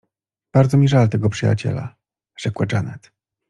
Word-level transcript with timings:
—Bardzo 0.55 0.77
mi 0.77 0.87
żal 0.87 1.09
tego 1.09 1.29
przyjaciela— 1.29 1.95
rzekła 2.39 2.65
Janet. 2.71 3.11